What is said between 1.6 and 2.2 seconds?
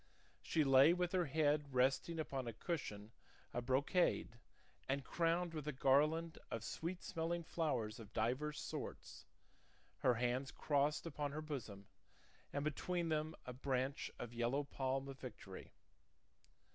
resting